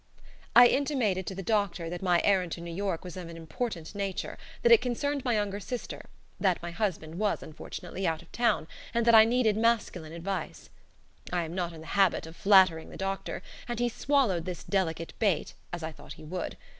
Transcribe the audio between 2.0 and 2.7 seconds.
my errand to